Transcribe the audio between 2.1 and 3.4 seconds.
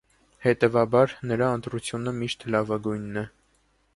միշտ լավագույնն է։